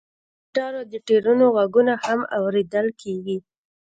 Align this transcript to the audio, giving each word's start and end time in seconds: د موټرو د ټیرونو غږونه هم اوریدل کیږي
د 0.03 0.03
موټرو 0.57 0.81
د 0.91 0.93
ټیرونو 1.07 1.45
غږونه 1.57 1.93
هم 2.03 2.19
اوریدل 2.37 2.87
کیږي 3.01 3.37